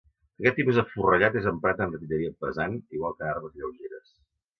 Aquest 0.43 0.55
tipus 0.59 0.77
de 0.79 0.83
forrellat 0.93 1.35
és 1.41 1.49
emprat 1.51 1.83
en 1.85 1.93
artilleria 1.97 2.31
pesant, 2.45 2.73
igual 2.97 3.15
que 3.21 3.27
en 3.27 3.35
armes 3.35 3.61
lleugeres. 3.61 4.09